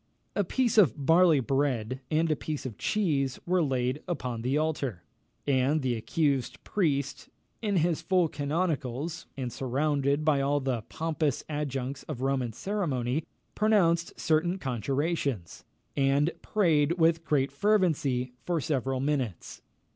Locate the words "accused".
5.93-6.63